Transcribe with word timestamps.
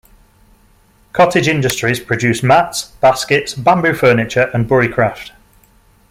Cottage 1.13 1.47
industries 1.47 1.99
produce 1.99 2.41
mats, 2.41 2.85
baskets, 3.01 3.53
bamboo 3.53 3.93
furniture, 3.93 4.49
and 4.51 4.67
buricraft. 4.67 5.29